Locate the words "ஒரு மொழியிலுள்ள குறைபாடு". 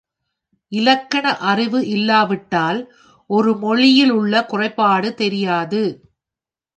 3.29-5.13